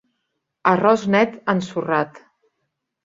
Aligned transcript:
Arròs 0.71 1.03
net 1.15 1.37
ensorrat... 1.55 2.19